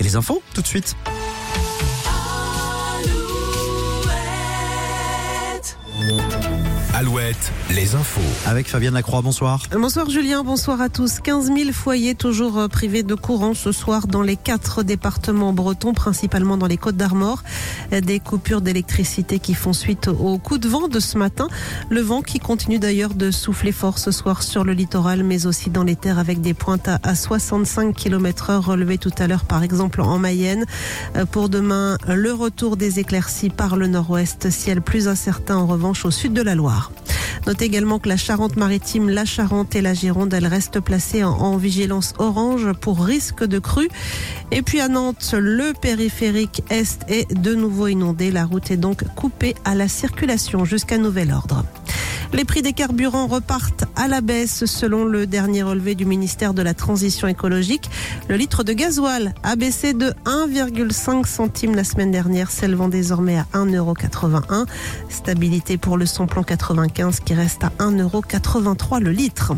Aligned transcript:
Et 0.00 0.02
les 0.02 0.16
infos, 0.16 0.42
tout 0.54 0.62
de 0.62 0.66
suite. 0.66 0.96
Alouette, 6.98 7.52
les 7.74 7.94
infos. 7.94 8.22
Avec 8.46 8.68
Fabienne 8.68 8.94
Lacroix, 8.94 9.20
bonsoir. 9.20 9.60
Bonsoir 9.70 10.08
Julien, 10.08 10.42
bonsoir 10.42 10.80
à 10.80 10.88
tous. 10.88 11.20
15 11.20 11.52
000 11.54 11.72
foyers 11.72 12.14
toujours 12.14 12.58
euh, 12.58 12.68
privés 12.68 13.02
de 13.02 13.14
courant 13.14 13.52
ce 13.52 13.70
soir 13.70 14.06
dans 14.06 14.22
les 14.22 14.36
quatre 14.36 14.82
départements 14.82 15.52
bretons, 15.52 15.92
principalement 15.92 16.56
dans 16.56 16.66
les 16.66 16.78
Côtes 16.78 16.96
d'Armor. 16.96 17.42
Des 17.90 18.18
coupures 18.18 18.62
d'électricité 18.62 19.38
qui 19.40 19.52
font 19.52 19.74
suite 19.74 20.08
au 20.08 20.38
coup 20.38 20.56
de 20.56 20.68
vent 20.68 20.88
de 20.88 20.98
ce 20.98 21.18
matin. 21.18 21.48
Le 21.90 22.00
vent 22.00 22.22
qui 22.22 22.38
continue 22.38 22.78
d'ailleurs 22.78 23.12
de 23.12 23.30
souffler 23.30 23.72
fort 23.72 23.98
ce 23.98 24.10
soir 24.10 24.42
sur 24.42 24.64
le 24.64 24.72
littoral, 24.72 25.22
mais 25.22 25.44
aussi 25.44 25.68
dans 25.68 25.84
les 25.84 25.96
terres 25.96 26.18
avec 26.18 26.40
des 26.40 26.54
pointes 26.54 26.88
à 27.02 27.14
65 27.14 27.94
km 27.94 28.48
heure 28.48 28.64
relevées 28.64 28.96
tout 28.96 29.12
à 29.18 29.26
l'heure, 29.26 29.44
par 29.44 29.62
exemple 29.62 30.00
en 30.00 30.18
Mayenne. 30.18 30.64
Euh, 31.14 31.26
Pour 31.26 31.50
demain, 31.50 31.98
le 32.08 32.32
retour 32.32 32.78
des 32.78 33.00
éclaircies 33.00 33.50
par 33.50 33.76
le 33.76 33.86
nord-ouest, 33.86 34.48
ciel 34.48 34.80
plus 34.80 35.08
incertain 35.08 35.56
en 35.56 35.66
revanche 35.66 36.06
au 36.06 36.10
sud 36.10 36.32
de 36.32 36.40
la 36.40 36.54
Loire. 36.54 36.85
Notez 37.46 37.66
également 37.66 38.00
que 38.00 38.08
la 38.08 38.16
Charente-Maritime, 38.16 39.08
la 39.08 39.24
Charente 39.24 39.76
et 39.76 39.80
la 39.80 39.94
Gironde, 39.94 40.34
elles 40.34 40.48
restent 40.48 40.80
placées 40.80 41.22
en, 41.22 41.56
vigilance 41.56 42.12
orange 42.18 42.72
pour 42.72 43.04
risque 43.04 43.44
de 43.44 43.60
crue. 43.60 43.88
Et 44.50 44.62
puis 44.62 44.80
à 44.80 44.88
Nantes, 44.88 45.34
le 45.38 45.72
périphérique 45.72 46.62
Est 46.70 47.04
est 47.08 47.32
de 47.32 47.54
nouveau 47.54 47.86
inondé. 47.86 48.32
La 48.32 48.44
route 48.44 48.72
est 48.72 48.76
donc 48.76 49.04
coupée 49.14 49.54
à 49.64 49.76
la 49.76 49.86
circulation 49.86 50.64
jusqu'à 50.64 50.98
nouvel 50.98 51.30
ordre. 51.30 51.64
Les 52.32 52.44
prix 52.44 52.62
des 52.62 52.72
carburants 52.72 53.28
repartent 53.28 53.85
à 53.96 54.08
la 54.08 54.20
baisse 54.20 54.66
selon 54.66 55.04
le 55.04 55.26
dernier 55.26 55.62
relevé 55.62 55.94
du 55.94 56.04
ministère 56.04 56.54
de 56.54 56.62
la 56.62 56.74
Transition 56.74 57.26
écologique. 57.28 57.90
Le 58.28 58.36
litre 58.36 58.62
de 58.62 58.72
gasoil 58.72 59.34
a 59.42 59.56
baissé 59.56 59.94
de 59.94 60.12
1,5 60.24 61.26
centime 61.26 61.74
la 61.74 61.84
semaine 61.84 62.10
dernière, 62.10 62.50
s'élevant 62.50 62.88
désormais 62.88 63.38
à 63.38 63.46
1,81€. 63.54 64.66
Stabilité 65.08 65.78
pour 65.78 65.96
le 65.96 66.06
samplon 66.06 66.42
95 66.42 67.20
qui 67.20 67.34
reste 67.34 67.64
à 67.64 67.72
1,83€ 67.78 69.00
le 69.00 69.10
litre. 69.10 69.54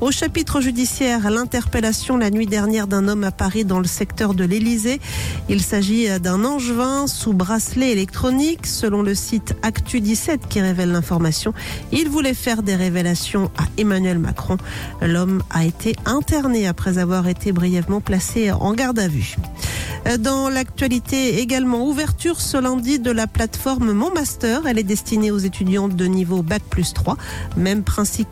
Au 0.00 0.10
chapitre 0.10 0.60
judiciaire, 0.60 1.30
l'interpellation 1.30 2.16
la 2.16 2.30
nuit 2.30 2.46
dernière 2.46 2.86
d'un 2.86 3.08
homme 3.08 3.24
à 3.24 3.32
Paris 3.32 3.64
dans 3.64 3.78
le 3.78 3.86
secteur 3.86 4.34
de 4.34 4.44
l'Élysée. 4.44 5.00
Il 5.48 5.62
s'agit 5.62 6.08
d'un 6.20 6.44
angevin 6.44 7.06
sous 7.06 7.32
bracelet 7.32 7.90
électronique, 7.90 8.66
selon 8.66 9.02
le 9.02 9.14
site 9.14 9.54
Actu 9.62 10.00
17 10.00 10.48
qui 10.48 10.60
révèle 10.60 10.92
l'information. 10.92 11.52
Il 11.92 12.08
voulait 12.08 12.34
faire 12.34 12.62
des 12.62 12.76
révélations 12.76 13.50
à 13.58 13.69
Emmanuel 13.78 14.18
Macron. 14.18 14.56
L'homme 15.00 15.42
a 15.50 15.64
été 15.64 15.96
interné 16.06 16.66
après 16.66 16.98
avoir 16.98 17.28
été 17.28 17.52
brièvement 17.52 18.00
placé 18.00 18.50
en 18.50 18.72
garde 18.74 18.98
à 18.98 19.08
vue. 19.08 19.36
Dans 20.18 20.48
l'actualité 20.48 21.40
également, 21.40 21.86
ouverture 21.86 22.40
ce 22.40 22.56
lundi 22.56 22.98
de 22.98 23.10
la 23.10 23.26
plateforme 23.26 23.92
Mon 23.92 24.12
Master. 24.12 24.66
Elle 24.66 24.78
est 24.78 24.82
destinée 24.82 25.30
aux 25.30 25.38
étudiants 25.38 25.88
de 25.88 26.04
niveau 26.06 26.42
Bac 26.42 26.62
plus 26.68 26.94
3. 26.94 27.16
Même 27.56 27.84
principe 27.84 28.28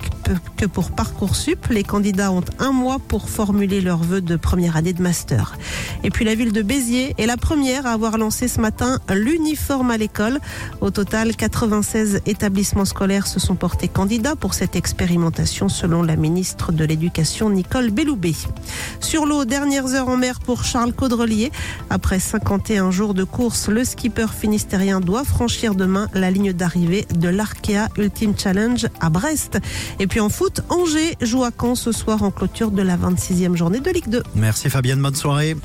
que 0.56 0.66
pour 0.66 0.91
Parcoursup. 0.91 1.69
Les 1.69 1.84
candidats 1.84 2.33
ont 2.33 2.44
un 2.58 2.72
mois 2.72 2.98
pour 2.98 3.28
formuler 3.28 3.80
leurs 3.80 4.02
vœux 4.02 4.20
de 4.20 4.36
première 4.36 4.77
année 4.77 4.92
de 4.92 5.02
master. 5.02 5.56
Et 6.02 6.10
puis 6.10 6.25
la 6.25 6.34
ville 6.34 6.52
de 6.52 6.62
Béziers 6.62 7.14
est 7.19 7.27
la 7.27 7.36
première 7.36 7.86
à 7.86 7.92
avoir 7.92 8.19
lancé 8.19 8.48
ce 8.48 8.60
matin 8.60 8.98
l'uniforme 9.08 9.91
à 9.91 9.97
l'école. 9.98 10.41
Au 10.80 10.91
total, 10.91 11.36
96 11.36 12.22
établissements 12.27 12.86
scolaires 12.86 13.27
se 13.27 13.38
sont 13.38 13.55
portés 13.55 13.88
candidats 13.88 14.36
pour 14.36 14.55
cette 14.55 14.75
expérimentation 14.75 15.69
selon 15.69 16.03
la 16.03 16.16
ministre 16.16 16.72
de 16.72 16.84
l'Éducation 16.84 17.50
Nicole 17.50 17.91
Belloubet. 17.91 18.34
Sur 19.00 19.27
l'eau, 19.27 19.44
dernières 19.44 19.94
heures 19.94 20.08
en 20.08 20.16
mer 20.16 20.41
pour 20.41 20.64
Charles 20.64 20.92
Caudrelier. 20.92 21.53
Après 21.90 22.20
51 22.20 22.90
jours 22.90 23.14
de 23.14 23.24
course, 23.24 23.68
le 23.68 23.84
skipper 23.84 24.26
finistérien 24.32 25.00
doit 25.00 25.24
franchir 25.24 25.74
demain 25.74 26.08
la 26.14 26.30
ligne 26.30 26.52
d'arrivée 26.52 27.06
de 27.14 27.28
l'Arkea 27.28 27.88
Ultimate 27.96 28.40
Challenge 28.40 28.86
à 29.00 29.10
Brest. 29.10 29.58
Et 29.98 30.06
puis 30.06 30.20
en 30.20 30.28
foot, 30.28 30.60
Angers 30.68 31.16
joue 31.20 31.44
à 31.44 31.50
Caen 31.50 31.74
ce 31.74 31.92
soir 31.92 32.22
en 32.22 32.30
clôture 32.30 32.70
de 32.70 32.82
la 32.82 32.97
26e 32.97 33.56
journée 33.56 33.80
de 33.80 33.91
Ligue 33.91 34.08
2. 34.08 34.22
Merci 34.34 34.70
Fabienne, 34.70 35.00
bonne 35.00 35.14
soirée. 35.14 35.56